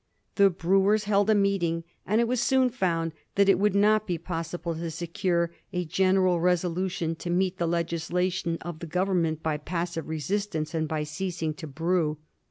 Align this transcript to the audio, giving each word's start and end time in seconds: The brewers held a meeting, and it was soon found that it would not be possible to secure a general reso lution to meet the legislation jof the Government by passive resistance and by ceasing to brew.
The 0.33 0.49
brewers 0.49 1.03
held 1.03 1.29
a 1.29 1.35
meeting, 1.35 1.83
and 2.07 2.19
it 2.19 2.27
was 2.27 2.41
soon 2.41 2.71
found 2.71 3.11
that 3.35 3.47
it 3.47 3.59
would 3.59 3.75
not 3.75 4.07
be 4.07 4.17
possible 4.17 4.73
to 4.73 4.89
secure 4.89 5.51
a 5.71 5.85
general 5.85 6.39
reso 6.39 6.73
lution 6.75 7.15
to 7.19 7.29
meet 7.29 7.59
the 7.59 7.67
legislation 7.67 8.57
jof 8.57 8.79
the 8.79 8.87
Government 8.87 9.43
by 9.43 9.57
passive 9.57 10.09
resistance 10.09 10.73
and 10.73 10.87
by 10.87 11.03
ceasing 11.03 11.53
to 11.53 11.67
brew. 11.67 12.17